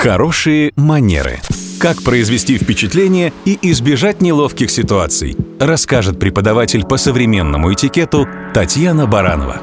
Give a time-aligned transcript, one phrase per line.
[0.00, 1.40] Хорошие манеры.
[1.80, 9.60] Как произвести впечатление и избежать неловких ситуаций, расскажет преподаватель по современному этикету Татьяна Баранова.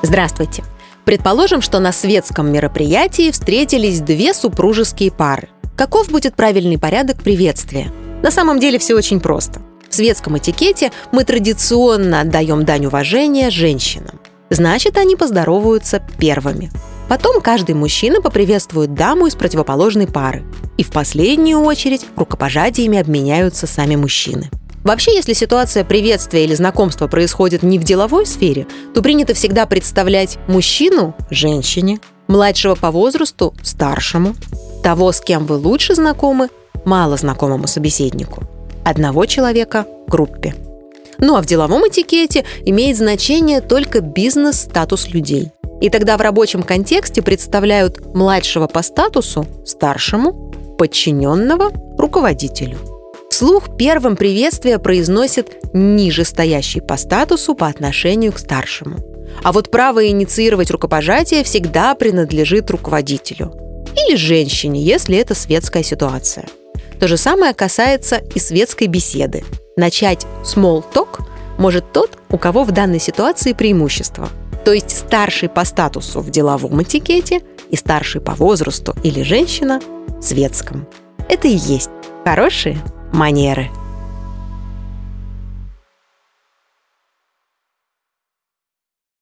[0.00, 0.64] Здравствуйте!
[1.04, 5.50] Предположим, что на светском мероприятии встретились две супружеские пары.
[5.76, 7.92] Каков будет правильный порядок приветствия?
[8.22, 9.60] На самом деле все очень просто.
[9.90, 14.18] В светском этикете мы традиционно отдаем дань уважения женщинам.
[14.48, 16.70] Значит, они поздороваются первыми.
[17.08, 20.44] Потом каждый мужчина поприветствует даму из противоположной пары.
[20.76, 24.50] И в последнюю очередь рукопожатиями обменяются сами мужчины.
[24.82, 30.38] Вообще, если ситуация приветствия или знакомства происходит не в деловой сфере, то принято всегда представлять
[30.46, 31.98] мужчину– женщине,
[32.28, 34.36] младшего по возрасту– старшему,
[34.84, 36.50] того, с кем вы лучше знакомы–
[36.84, 38.44] мало знакомому собеседнику,
[38.84, 40.54] одного человека– группе.
[41.18, 45.50] Ну а в деловом этикете имеет значение только бизнес-статус людей.
[45.80, 52.78] И тогда в рабочем контексте представляют младшего по статусу старшему, подчиненного руководителю.
[53.30, 58.96] Вслух первым приветствие произносит ниже стоящий по статусу по отношению к старшему.
[59.42, 63.52] А вот право инициировать рукопожатие всегда принадлежит руководителю.
[63.94, 66.46] Или женщине, если это светская ситуация.
[66.98, 69.44] То же самое касается и светской беседы.
[69.76, 71.20] Начать small talk
[71.58, 74.30] может тот, у кого в данной ситуации преимущество–
[74.66, 79.80] то есть старший по статусу в деловом этикете и старший по возрасту или женщина
[80.18, 80.88] в светском.
[81.28, 81.88] Это и есть
[82.24, 82.76] хорошие
[83.12, 83.70] манеры.